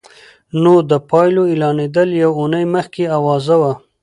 نو 0.61 0.73
د 0.89 0.91
پايلو 1.09 1.43
اعلانېدل 1.51 2.09
يوه 2.21 2.35
اونۍ 2.39 2.65
مخکې 2.75 3.03
اوازه 3.17 3.55
وه. 3.61 3.73